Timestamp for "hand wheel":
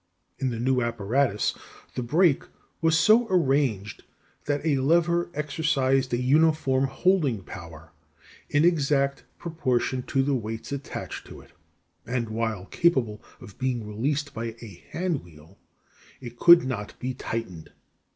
14.89-15.59